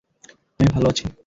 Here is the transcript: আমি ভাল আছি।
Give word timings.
আমি 0.59 0.69
ভাল 0.73 0.83
আছি। 0.85 1.05